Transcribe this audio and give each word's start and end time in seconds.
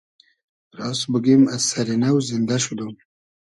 راس 0.77 0.99
بوگیم 1.11 1.41
از 1.55 1.61
سئری 1.69 1.97
نۆ 2.01 2.09
زیندۂ 2.27 2.57
شودوم 2.63 2.93